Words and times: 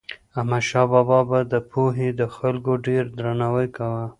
احمدشاه 0.39 0.85
بابا 0.91 1.19
به 1.29 1.39
د 1.51 1.53
پوهې 1.71 2.09
د 2.19 2.21
خلکو 2.35 2.71
ډېر 2.85 3.03
درناوی 3.17 3.67
کاوه. 3.75 4.05